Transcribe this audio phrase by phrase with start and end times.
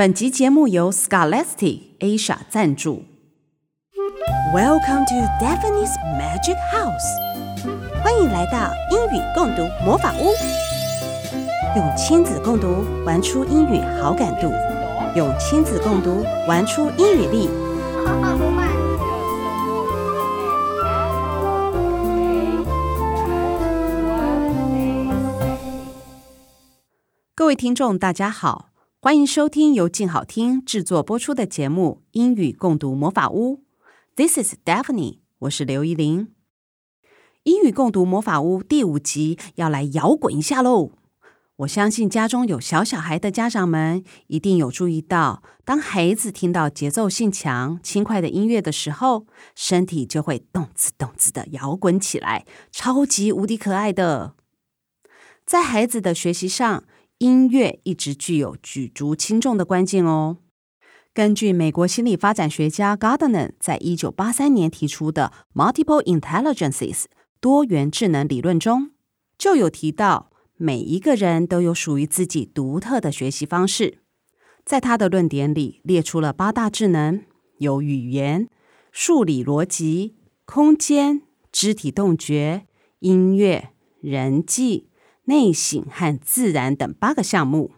[0.00, 3.04] 本集节目由 Scholastic Asia 赞助。
[4.54, 8.02] Welcome to Daphne's Magic House。
[8.02, 10.24] 欢迎来到英语共读魔法屋。
[11.76, 14.50] 用亲子共读玩出英语好感度，
[15.14, 17.50] 用亲子共读玩出英语力。
[27.34, 28.69] 各位听众，大家好。
[29.02, 33.56] 欢迎收听由静好听制作播出的节目《英语共读魔法屋》。
[34.14, 36.34] This is Daphne，我是刘怡伶。
[37.44, 40.90] 英语共读魔法屋第五集要来摇滚一下喽！
[41.56, 49.24] 我相信家中有小小孩的家长们一定有注意到，当孩子听到节奏性强、轻快的音乐的时候，
[49.54, 54.34] 身体就会动次动次的摇滚起来，超级无敌可爱的。
[55.46, 56.84] 在孩子的学习上，
[57.20, 60.38] 音乐一直具有举足轻重的关键哦。
[61.12, 67.04] 根据美国心理发展学家 Gardner 在一九八三年提出的 Multiple Intelligences
[67.38, 68.92] 多元智能理论中，
[69.36, 73.98] 就有提到每一个人都有属于自己独特的学习方式。
[74.64, 77.22] 在他的论点里列出了八大智能，
[77.58, 78.48] 有语言、
[78.90, 81.20] 数理逻辑、空间、
[81.52, 82.66] 肢体动觉、
[83.00, 84.89] 音乐、人际。
[85.30, 87.70] 内省和自然等八个项目，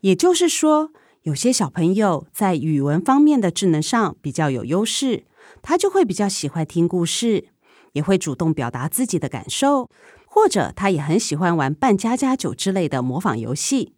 [0.00, 0.90] 也就是说，
[1.24, 5.24] 有些小朋友在语文方面的智能上比较有优势，
[5.60, 7.48] 他就会比较喜欢听故事，
[7.92, 9.90] 也会主动表达自己的感受，
[10.24, 13.92] 或者他也很喜欢玩扮家家酒之类的模仿游戏。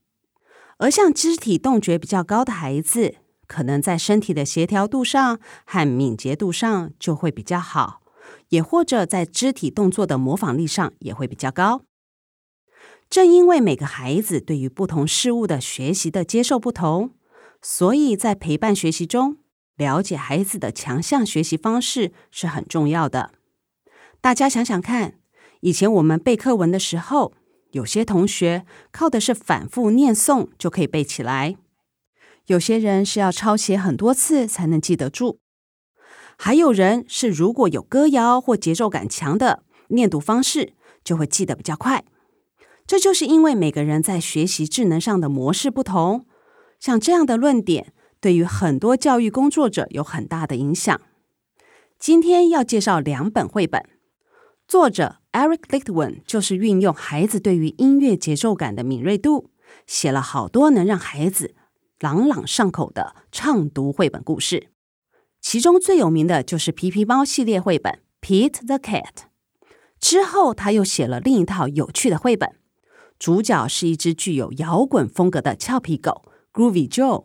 [0.78, 3.14] 而像肢体动觉比较高的孩子，
[3.46, 8.00] 可能在身体的协调度上和敏捷度上就会比较好，
[8.48, 11.82] 也或者在肢体动作的模仿力上也会比较高。
[13.12, 17.10] 正因为每个孩子对于不同事物的学习的接受不同，
[17.60, 19.36] 所以在陪伴学习中，
[19.76, 23.32] 了解孩子的强项学习方式是很重要的。
[24.22, 25.18] 大家想想看，
[25.60, 27.34] 以前我们背课文的时候，
[27.72, 31.56] 有些同学靠的是反复念诵就可以背起来，
[32.46, 35.36] 有些人是要抄写很多次才能记得住，
[36.38, 40.72] 还有人是如果有歌谣或节奏感强的念读方式，
[41.04, 42.06] 就会记得比较快。
[42.92, 46.26] 这就是因为每个人在学习智能上的模式不同，
[46.78, 51.00] 像这样的论点对于很多教育工作者有很大的影响。
[51.98, 53.82] 今天要介绍两本绘本，
[54.68, 59.48] 作者 Eric Lichtman 就是运用孩子对于音乐节奏感的敏锐度，
[59.86, 61.54] 写了好多能让孩子
[61.98, 64.68] 朗朗上口的畅读绘本故事。
[65.40, 68.00] 其中最有名的就是皮皮猫系列绘本
[68.50, 69.00] 《Pete the Cat》，
[69.98, 72.56] 之后他又写了另一套有趣的绘本。
[73.22, 77.24] 主角是一只具有摇滚风格的俏皮狗 Groovy Joe。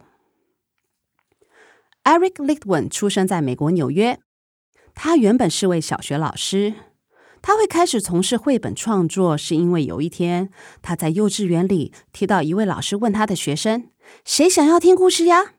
[2.03, 4.19] Eric Lichtman 出生在美国纽约，
[4.94, 6.75] 他原本是位小学老师。
[7.41, 10.52] 他会开始从事绘本创作，是因为有一天
[10.84, 13.90] 他在幼稚园里听到一位老师问他的学生
[14.24, 15.56] ：“谁想要听故事呀？”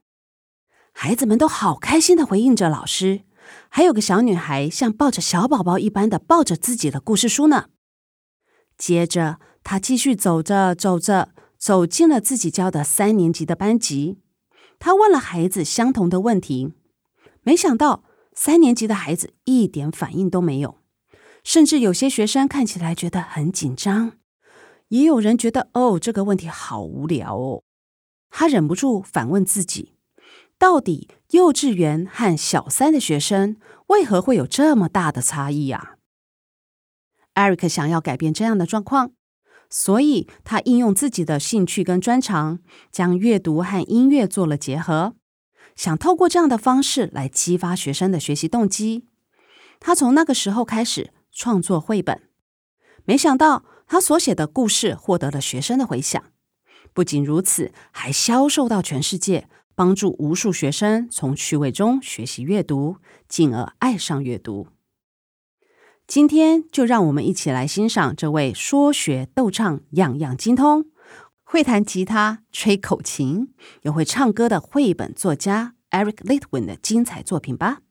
[0.94, 3.22] 孩子们都好开心的回应着老师，
[3.68, 7.70] 还有个小女孩像抱着小宝宝一般的抱着自己的故事书呢。
[8.76, 9.40] 接着。
[9.70, 14.18] 他继续走着走着，走进了自己教的三年级的班级。
[14.78, 16.72] 他问了孩子相同的问题，
[17.42, 18.02] 没想到
[18.32, 20.78] 三年级的孩子一点反应都没有，
[21.44, 24.12] 甚至有些学生看起来觉得很紧张，
[24.88, 27.62] 也有人觉得哦，这个问题好无聊哦。
[28.30, 29.92] 他忍不住反问自己：
[30.58, 33.58] 到底幼稚园和小三的学生
[33.88, 35.96] 为何会有这么大的差异啊
[37.34, 39.12] ？Eric 想要改变这样的状况。
[39.70, 45.14] 所以，他应用自己的兴趣跟专长，将阅读和音乐做了结合，
[45.76, 49.04] 想透过这样的方式来激发学生的学习动机。
[49.78, 52.22] 他从那个时候开始创作绘本，
[53.04, 56.22] 没想到他所写的故事获得了学生的回响。
[56.94, 62.96] 不仅如此，还销售到全世界，帮助无数学生从趣味中学习阅读，
[63.28, 64.68] 进而爱上阅读。
[66.08, 70.86] 今天就让我们一起来欣赏这位说学逗唱样样精通，
[71.44, 73.52] 会弹吉他、吹口琴，
[73.82, 77.82] 又会唱歌的绘本作家 Eric Litwin 的精彩作品吧。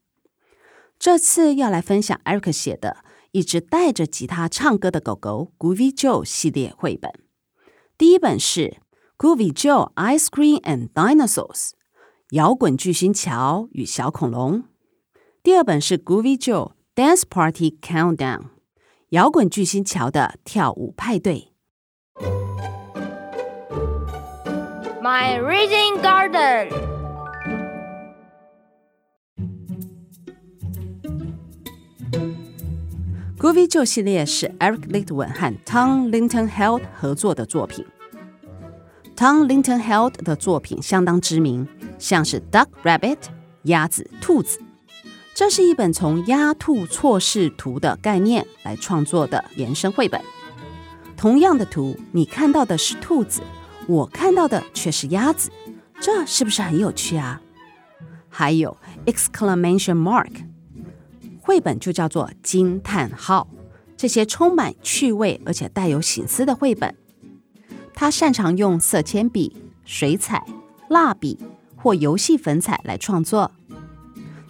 [0.98, 7.12] 这次要来分享 Eric 写的一只带着吉他唱歌的狗狗 Groovy Joe 系列绘本。
[7.96, 8.78] 第一本是
[9.16, 11.70] Groovy Joe Ice Cream and Dinosaurs，
[12.30, 14.64] 摇滚巨星乔与小恐龙。
[15.44, 16.72] 第二本是 Groovy Joe。
[16.98, 18.38] Dance Party Countdown》
[19.10, 21.52] 摇滚巨星乔的跳舞派对。
[25.00, 26.72] My Reading Garden。
[33.38, 37.86] Groovy Joe 系列是 Eric Litwin Tom Linton Held 合作的作品。
[39.14, 43.16] Tom Linton Held 的作品相当知名，像是《Duck Rabbit》
[43.62, 44.60] 鸭子、兔子。
[45.38, 50.20] 这是一本从鸭兔错视图的概念来创作的延伸绘本。
[51.16, 53.42] 同样的图，你看到的是兔子，
[53.86, 55.52] 我看到的却是鸭子，
[56.00, 57.40] 这是不是很有趣啊？
[58.28, 58.76] 还有
[59.06, 60.32] exclamation mark。
[61.40, 63.46] 绘本就叫做惊叹号，
[63.96, 66.96] 这些充满趣味而且带有醒思的绘本。
[67.94, 70.44] 他擅长用色铅笔、水彩、
[70.88, 71.38] 蜡笔
[71.76, 73.52] 或游戏粉彩来创作。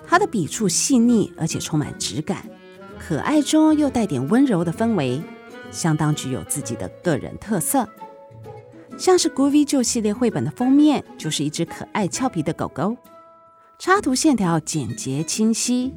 [0.09, 2.49] 他的笔触细腻而且充满质感，
[2.99, 5.21] 可爱中又带点温柔的氛围，
[5.71, 7.87] 相当具有自己的个人特色。
[8.97, 12.97] 像是 Groovy Joe 系列绘本的封面，就是一只可爱俏皮的狗狗，
[13.79, 15.93] 插图线条简洁清晰。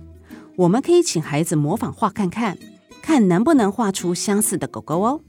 [0.58, 2.58] 我们可以请孩子模仿画看看，
[3.02, 5.22] 看能不能画出相似的狗狗哦。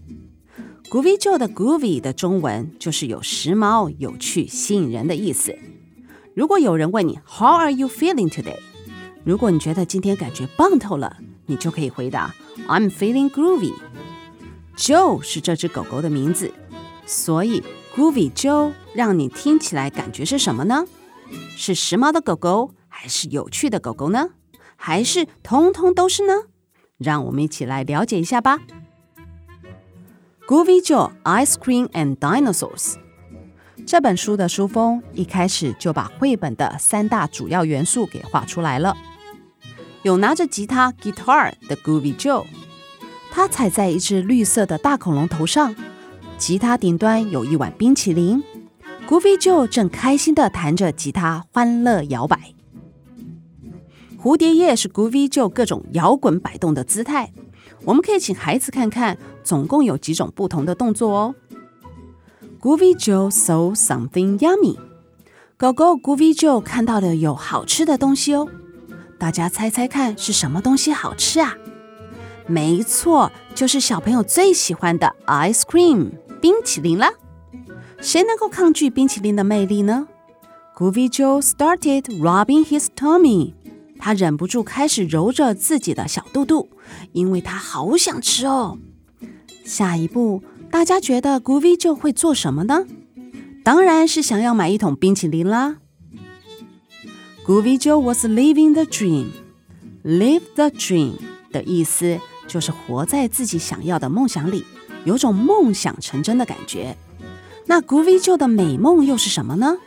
[0.91, 5.57] Groovy Joe 的 Groovy 的中文就是有时髦、有趣、吸引人的意思。
[6.35, 8.59] 如果有人问你 How are you feeling today？
[9.25, 11.17] 如果你觉得今天感觉棒透了，
[11.47, 12.35] 你就可以回答
[12.67, 13.73] I'm feeling groovy。
[14.77, 16.53] Joe 是这只狗狗的名字，
[17.07, 17.63] 所以
[17.95, 20.87] Groovy Joe 让你听起来感觉是什么呢？
[21.57, 24.31] 是时髦的狗狗，还是有趣的狗狗呢？
[24.77, 26.33] 还是通通都是呢？
[26.99, 28.59] 让我们一起来了解一下吧。
[30.49, 32.95] Groovy Joe Ice Cream and Dinosaurs
[33.87, 38.97] 这本书的书封一开始就把绘本的三大主要元素给画出来了。
[40.03, 42.45] 有拿着吉他 Guitar 的 Groovy Joe，
[43.31, 45.75] 他踩在一只绿色的大恐龙头上，
[46.37, 48.43] 吉他顶端有一碗冰淇淋
[49.09, 52.53] ，Groovy Joe 正开心地弹着吉他，欢乐摇摆。
[54.21, 57.33] 蝴蝶叶是 Groovy Joe 各种摇滚摆动的姿态，
[57.85, 61.35] 我们可以请孩子看看，总共有几种不同的动作哦。
[62.61, 64.79] Groovy Joe saw something yummy，
[65.57, 68.49] 狗狗 Groovy Joe 看到的有好吃的东西哦，
[69.23, 71.57] 大家猜猜看是什么东西好吃啊？
[72.49, 76.11] 没错，就是小朋友最喜欢的 ice cream
[76.41, 77.09] 冰淇淋啦。
[78.01, 80.09] 谁能够抗拒冰淇淋的魅力呢
[80.77, 83.55] ？Groovy Joe started rubbing his tummy。
[83.97, 86.69] 他忍不住开始揉着自己的小肚肚，
[87.13, 88.77] 因为他好想吃哦。
[89.65, 92.87] 下一步，大家觉得 Groovy Joe 会做什么呢？
[93.63, 95.77] 当然是想要买一桶冰淇淋啦。
[97.45, 99.33] Groovy Joe was living the dream.
[100.05, 101.15] Live the dream
[101.51, 104.65] 的意思就是活在自己想要的梦想里，
[105.05, 106.97] 有种梦想成真的感觉。
[107.67, 109.79] 那 Groovy Joe 的美梦又是什么呢？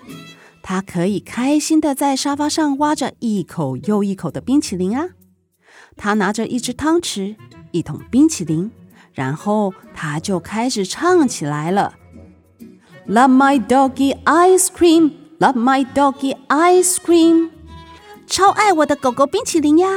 [0.62, 5.12] 他可以开心地在沙发上挖着一口又一口的冰淇淋啊！
[5.96, 7.38] 他拿着一只汤匙、
[7.72, 8.70] 一桶冰淇淋，
[9.14, 11.96] 然后他就开始唱起来了
[13.08, 15.12] ：“Love my doggy ice cream,
[15.46, 17.50] love my doggy ice cream。”
[18.26, 19.88] 超爱我的狗狗冰淇淋呀！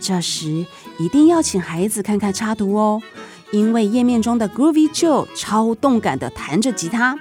[0.00, 0.66] 这时
[0.98, 3.02] 一定要请孩子看看插图哦，
[3.50, 7.18] 因为页面中的 Groovy Joe 超动感的弹着吉他，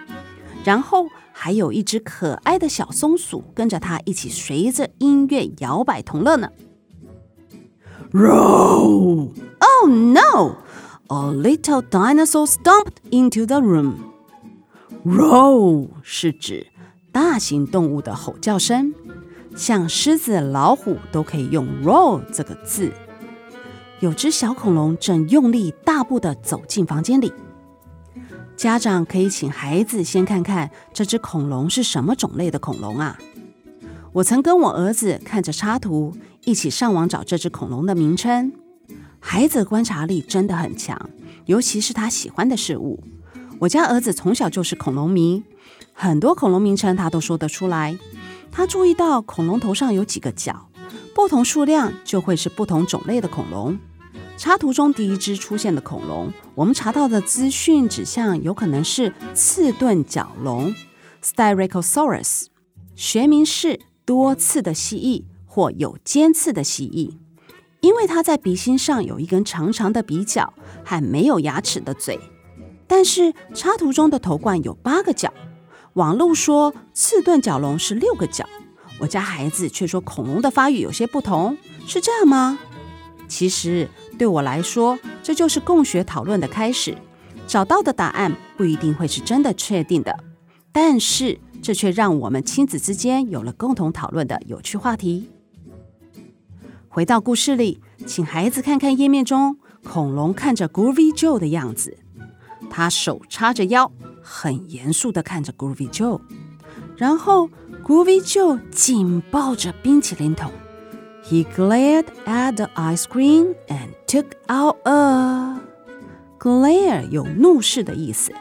[0.63, 1.07] 然后。
[1.37, 6.49] 还有一只可爱的小松鼠跟着他一起随着音乐摇摆同乐呢。
[8.13, 9.31] Roar!
[9.59, 10.55] Oh no!
[11.07, 13.95] A little dinosaur stomped into the room.
[15.05, 16.67] Roar 是指
[17.15, 18.93] 大型动物的吼叫声，
[19.55, 22.91] 像狮子、老虎都可以用 roar 这个字。
[24.01, 27.31] 有只小恐龙正用力大步地走进房间里。
[28.57, 33.17] 家长可以请孩子先看看这只恐龙是什么种类的恐龙啊？
[34.11, 38.51] 我曾跟我儿子看着插图，一起上网找这只恐龙的名称。
[39.21, 41.09] 孩子观察力真的很强，
[41.45, 43.01] 尤其是他喜欢的事物。
[43.59, 45.45] 我家儿子从小就是恐龙迷，
[45.97, 47.97] 很多恐龙名称他都说得出来。
[48.51, 50.69] 他注意到恐龙头上有几个角，
[51.15, 53.79] 不同数量就会是不同种类的恐龙。
[54.37, 60.75] 插图中第一只出现的恐龙，我们查到的资讯指向有可能是刺盾角龙
[61.23, 62.47] （Styracosaurus），
[62.95, 67.17] 学名是多刺的蜥蜴或有尖刺的蜥蜴，
[67.79, 72.19] 因为它在鼻心上有一根长长的鼻角和没有牙齿的嘴。
[72.87, 75.33] 但是插图中的头冠有八个角，
[75.95, 78.45] 网络说刺盾角龙是六个角，
[78.99, 82.59] 我家孩子却说恐龙的发育有些不同，是这样吗？
[83.27, 83.89] 其实。
[84.17, 86.97] 对我来说，这就是共学讨论的开始。
[87.47, 90.17] 找到的答案不一定会是真的确定的，
[90.71, 95.29] 但是这却让我们亲子之间有了共同讨论的有趣话题。
[96.87, 101.97] 回到故事里，请孩子看看页面中恐龙看着 Groovy Joe 的样子，
[102.69, 103.91] 他手叉着腰，
[104.27, 106.19] 很严肃地看着 Groovy Joe，
[106.97, 107.47] 然后
[107.83, 110.51] Groovy Joe 紧抱着冰淇淋桶。
[111.23, 115.59] He glared at the ice cream and took out a
[116.39, 118.33] glare 有怒视的意思。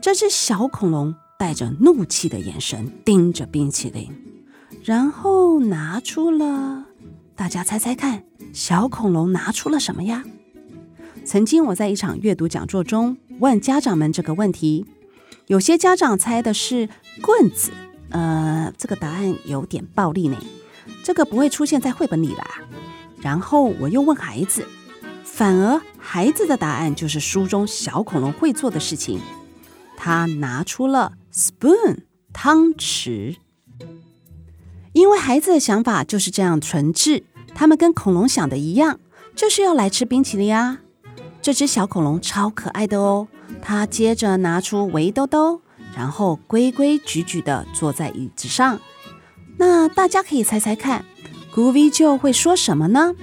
[0.00, 4.10] 这只小恐龙带着怒气的眼神盯着冰淇淋，
[4.82, 6.86] 然后拿出了，
[7.36, 10.24] 大家猜猜看，小恐龙拿出了什么呀？
[11.24, 14.84] 曾经我在一场阅读讲座中问家长们这个问题，
[15.46, 16.88] 有些家长猜的是
[17.20, 17.70] 棍子，
[18.10, 20.38] 呃，这个答案有点暴力呢，
[21.02, 22.46] 这个不会出现在绘本里啦。
[23.20, 24.66] 然后我又问孩子，
[25.24, 29.20] 反而孩子的答案就是书中小恐龙会做的事情，
[29.96, 31.98] 他拿出了 spoon
[32.32, 33.36] 汤匙，
[34.92, 38.98] 因为孩子的想法就是这样纯挚，他们跟恐龙想的一样，
[39.36, 40.78] 就是要来吃冰淇淋啊。
[41.40, 43.26] 这只小恐龙超可爱的哦，
[43.62, 45.62] 他接着拿出围兜兜，
[45.96, 48.80] 然后规规矩矩地坐在椅子上。
[49.56, 51.04] 那大家可以猜猜看
[51.54, 53.14] ，Groovy 舅会说什么呢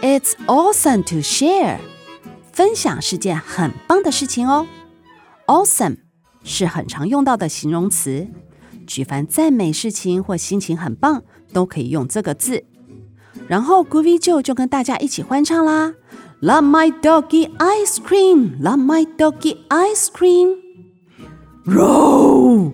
[0.00, 1.78] ？It's awesome to share，
[2.50, 4.66] 分享是件很棒的事情哦。
[5.46, 5.98] Awesome
[6.42, 8.26] 是很常用到的形容词，
[8.86, 11.22] 举凡赞美事情或心情很棒，
[11.52, 12.64] 都可以用这个字。
[13.46, 15.92] 然后 Groovy 就就跟大家一起欢唱啦。
[16.41, 20.55] Love my doggy ice cream, love my doggy ice cream.
[21.65, 22.71] Roar!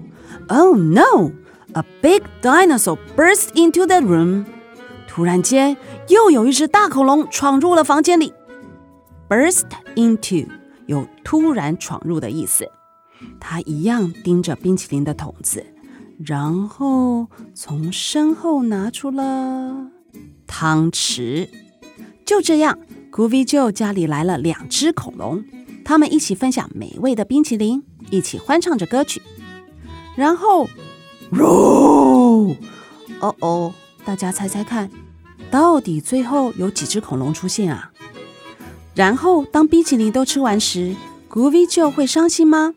[0.49, 1.31] Oh no!
[1.73, 4.45] A big dinosaur burst into the room.
[5.07, 5.75] 突然间，
[6.09, 8.33] 又有一只大恐龙闯入了房间里。
[9.27, 10.47] Burst into
[10.85, 12.69] 有突然闯入的意思。
[13.39, 15.65] 它一样盯着冰淇淋的桶子，
[16.23, 19.87] 然后从身后拿出了
[20.45, 21.49] 汤匙。
[22.25, 22.77] 就这样。
[23.10, 25.44] Groovy Joe 家里来了两只恐龙，
[25.84, 29.20] 他们一起分享美味的冰淇淋，一起欢唱着歌曲。
[30.16, 30.68] 然后
[31.32, 32.56] ，Roar！
[33.20, 33.74] 哦哦，
[34.04, 34.88] 大家猜猜看，
[35.50, 37.90] 到底最后有几只恐龙出现啊？
[38.94, 40.94] 然后，当冰淇淋都吃完时
[41.28, 42.74] ，Groovy Joe 会伤心吗？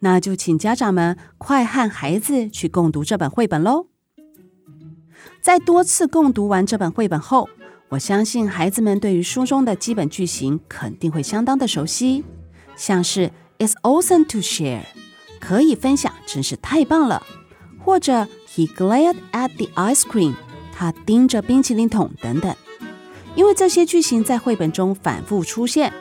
[0.00, 3.86] 那就请家长们快和孩子去共读这本绘本喽。
[5.40, 7.48] 在多次共读完这本绘本后，
[7.92, 12.24] 我相信孩子们对于书中的基本句型肯定会相当的熟悉，
[12.74, 14.84] 像是 "It's awesome to share"，
[15.38, 17.22] 可以分享，真是太棒了；
[17.84, 20.32] 或者 "He glared at the ice cream"，
[20.72, 22.56] 他盯着冰淇淋桶等等。
[23.34, 25.92] 因为这些句型在绘本中反复出现，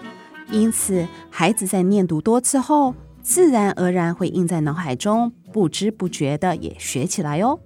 [0.49, 7.59] 因此孩子在念读多次后，自然而然会印在脑海中，不知不觉的也学起来哦。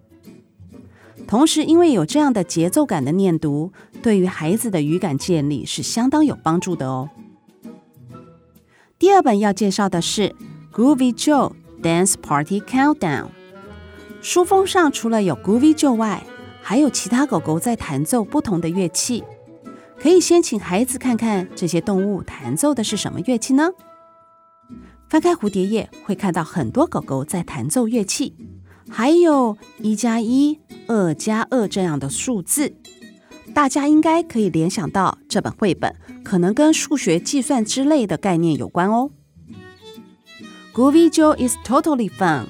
[1.28, 7.10] 同时，因为有这样的节奏感的念读，对于孩子的语感建立是相当有帮助的哦。
[9.00, 10.30] 第二本要介绍的是
[10.72, 13.24] 《Groovy Joe Dance Party Countdown》。
[14.22, 16.24] 书封上除了有 Groovy Joe 外，
[16.62, 19.24] 还有其他狗狗在弹奏不同的乐器。
[20.00, 23.70] 可以先请孩子看看这些动物弹奏的是什么乐器呢？
[25.10, 28.36] 翻开蝴蝶页，会看到很多狗狗在弹奏乐器。
[28.90, 32.76] 还有一加一、二加二这样的数字，
[33.54, 39.12] 大家应该可以联想到这本绘本可能跟数学计算之类的概念有关哦。
[40.74, 42.48] Groovy Joe is totally fun.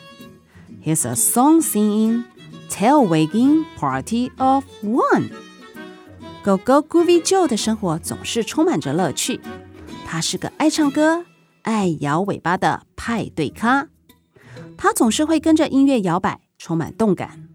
[0.83, 2.23] He's a song-singing,
[2.69, 5.29] tail-wagging party of one.
[6.43, 9.39] 狗狗 Groovy Joe 的生活总是充满着乐趣，
[10.05, 11.25] 他是个爱唱歌、
[11.63, 13.87] 爱摇尾巴的派对咖。
[14.77, 17.47] 他总是会跟着音乐摇摆，充满动感。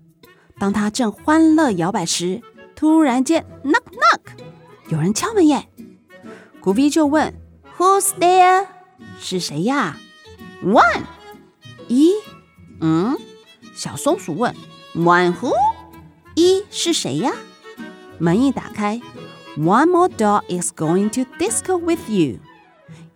[0.58, 2.42] 当他正欢乐摇摆时，
[2.74, 4.42] 突然间，knock knock，
[4.88, 5.68] 有人敲门耶。
[6.60, 7.34] 古比就问
[7.78, 8.66] ：Who's there？
[9.18, 9.98] 是谁呀
[10.62, 11.02] ？One，
[11.88, 12.12] 一，
[12.80, 13.16] 嗯。
[13.74, 14.54] 小松鼠问
[14.94, 15.52] ：One who？
[16.34, 17.32] 一是谁呀？
[18.18, 19.00] 门一打开
[19.56, 22.40] ，One more dog is going to disco with you。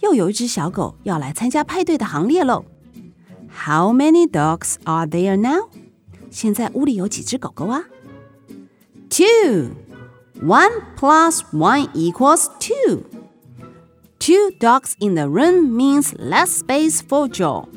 [0.00, 2.64] 又有一只小狗要来参加派对的行列喽。
[3.65, 5.69] How many dogs are there now？
[6.31, 7.83] 现在屋里有几只狗狗啊？
[9.09, 9.71] Two.
[10.41, 13.03] One plus one equals two.
[14.19, 17.67] Two dogs in the room means less space for Joe.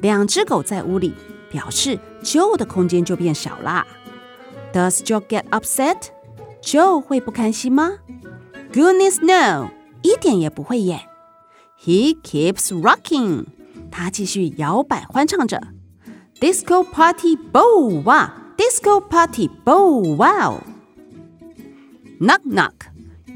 [0.00, 1.14] 两只狗在屋里，
[1.50, 3.86] 表示 Joe 的空间就变小啦。
[4.72, 6.08] Does Joe get upset?
[6.62, 7.98] Joe 会不开心吗？
[8.72, 9.70] Goodness no，
[10.02, 11.06] 一点也不会耶。
[11.84, 13.46] He keeps rocking.
[13.94, 15.60] 他继续摇摆欢唱着，
[16.40, 22.72] Disco Party Bow Wow，Disco Party Bow Wow。Knock knock，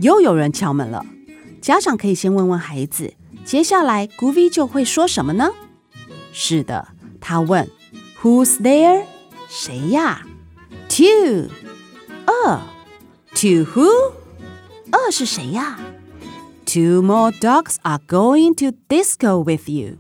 [0.00, 1.04] 又有人敲门了。
[1.60, 5.50] 家长可以先问问孩子，接下来 Groovy 就会说什么呢？
[6.32, 6.88] 是的，
[7.20, 7.68] 他问：
[8.20, 9.04] Who's there？
[9.48, 10.26] 谁呀？
[10.88, 11.48] Two，
[12.26, 12.60] 二，
[13.34, 14.12] To who？
[14.90, 15.78] 二是谁呀？
[16.66, 19.96] Two more dogs are going to disco with you。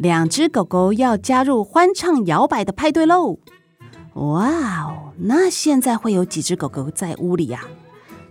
[0.00, 3.38] 两只狗狗要加入欢唱摇摆的派对喽！
[4.14, 4.48] 哇
[4.84, 7.66] 哦，那现在会有几只狗狗在屋里呀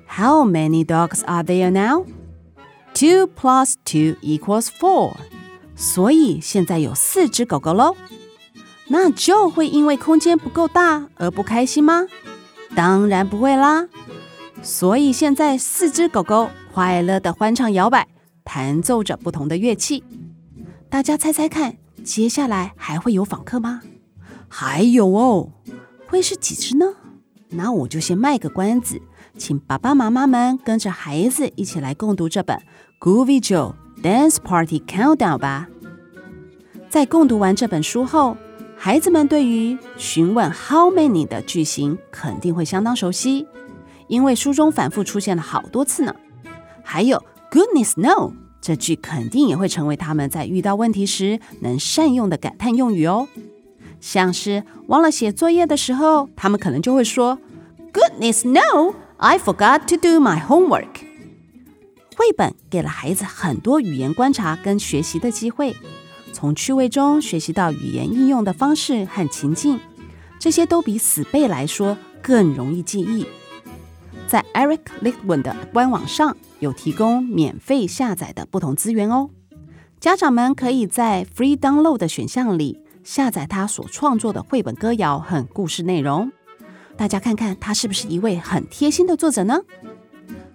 [0.07, 5.13] ？How many dogs are there now？Two plus two equals four，
[5.75, 7.95] 所以现在有四只狗狗喽。
[8.88, 12.07] 那 Joe 会因为空间不够大而不开心吗？
[12.75, 13.88] 当然不会啦。
[14.63, 18.07] 所以现在四只狗狗快乐地欢唱摇摆，
[18.43, 20.03] 弹奏着不同的乐器。
[20.89, 23.81] 大家猜猜看，接下来还会有访客吗？
[24.48, 25.51] 还有哦，
[26.08, 26.86] 会是几只呢？
[27.50, 29.00] 那我就先卖个关子，
[29.38, 32.60] 请爸爸妈妈们跟着孩子一起来共读这本。
[33.00, 35.67] Groovy Joe Dance Party Countdown 吧。
[36.89, 38.36] 在共读完这本书后，
[38.75, 43.48] 孩子们对于询问 How many 的句型肯定会相当熟悉，
[44.08, 46.15] 因为书中反复出现了好多次呢。
[46.84, 53.28] 还有 Goodness no 这句肯定也会成为他们在遇到问题时能善用的感叹用语哦。
[54.01, 57.38] 像是忘了写作业的时候，他们可能就会说
[57.92, 60.88] Goodness no I forgot to do my homework。
[62.16, 65.75] 绘本给了孩子很多语言观察跟学习的机会，
[66.34, 69.80] 从趣味中学习到语言应用的方式和情境，
[70.38, 73.25] 这些都比死背来说更容易记忆。
[74.29, 79.31] 在 Eric Lichtman 的官网上有提供免费下载的不同资源哦，
[80.00, 86.31] 家长们可以在 Free Download 的选项里下载他所创作的绘本歌谣和故事内容。
[86.95, 89.62] 大家看看他是不是一位很贴心的作者呢？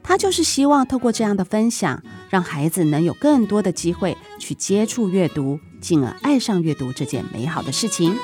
[0.04, 8.14] 他就是希望透过这样的分享，让孩子能有更多的机会去接触阅读，进而爱上阅读这件美好的事情。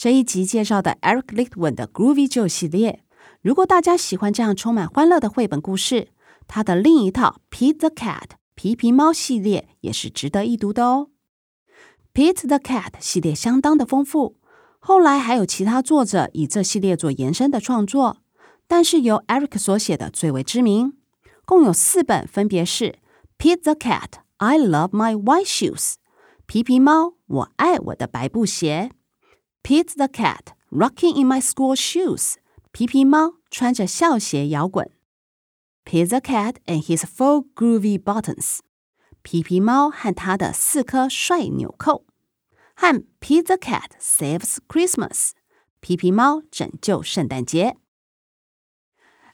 [0.00, 3.04] 这一集介绍的 Eric Lichtman 的 Groovy Joe 系列，
[3.42, 6.08] 如果大家喜欢这样充满欢乐的绘本故事，
[6.48, 11.08] 他的另一套 Pete the Cat 皮皮猫系列也是值得一读的哦。
[12.14, 14.38] Pete the Cat 系列相当的丰富，
[14.78, 18.22] 后来还有其他作者以这系列做延伸的创作，
[18.66, 20.94] 但是由 Eric 所写的最为知名，
[21.44, 23.00] 共有四本，分别是
[23.36, 25.96] Pete the Cat I Love My White Shoes
[26.46, 28.92] 皮皮猫我爱我的白布鞋
[29.63, 32.35] ，Pete the Cat Rocking in My School Shoes
[32.71, 34.91] 皮皮猫穿着校鞋摇滚，
[35.85, 38.59] Pete the Cat and His Four Groovy Buttons。
[39.21, 42.05] 皮皮猫和他的四颗帅纽扣，
[42.75, 45.31] 和 Pete the Cat Saves Christmas，
[45.79, 47.77] 皮皮猫拯救圣诞节。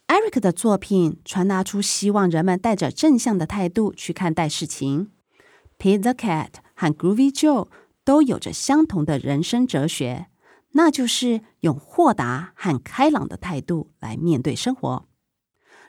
[0.08, 5.12] Eric 的作品传达出希望人们带着正向的态度去看待事情。
[5.78, 7.68] Pete the Cat 和 Groovy Joe
[8.07, 10.29] 都有着相同的人生哲学，
[10.71, 15.09] 那就是用豁达和开朗的态度来面对生活。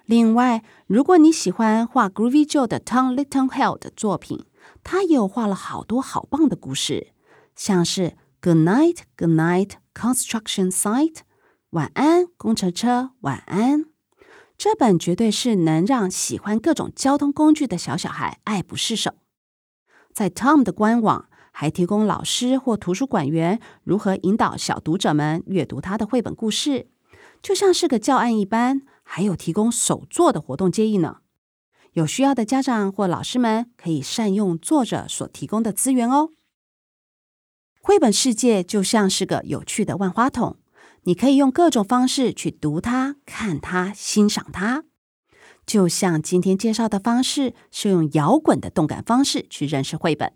[0.04, 4.46] 另外，如果你喜欢画 Groovy Joe 的 Tom Lichtenheld 的作品，
[4.84, 7.14] 他也有画了好多好棒的故事，
[7.56, 11.18] 像是 Good Night, Good Night, Construction Site，
[11.70, 13.86] 晚安工程车，晚安。
[14.58, 19.14] 这本绝对是能让喜欢各种交通工具的小小孩爱不释手。
[20.12, 26.86] 在 Tom 的官网还提供老师或图书馆员如何引导小读者们阅读他的绘本故事，
[27.42, 28.84] 就像是个教案一般。
[29.02, 31.22] 还有提供手作的活动建议呢，
[31.94, 36.30] 有需要的家长或老师们可以善用作者所提供的资源哦。
[37.82, 40.58] 绘本世界就像是个有趣的万花筒，
[41.06, 44.84] 你可以用各种方式去读它、看它、欣赏它。
[45.66, 50.34] 就像今天介绍的方式是用摇滚的动感方式去认识绘本，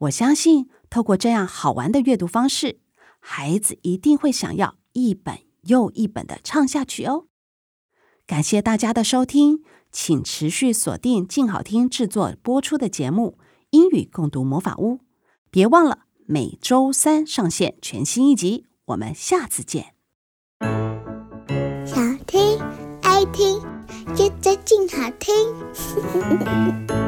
[0.00, 2.80] 我相信透过这样好玩的阅读方式，
[3.18, 7.26] 孩子一定会想要一本又一本的唱下去哦。
[8.26, 13.38] 感谢大家的收听，请持续锁定静好听制作播出的节目
[13.70, 14.96] 《英语共读魔法屋》，
[15.50, 18.66] 别忘了每周三上线全新一集。
[18.86, 19.94] 我们下次见。
[21.86, 22.58] 想听
[23.02, 23.60] 爱听，
[24.14, 25.34] 就在静好听。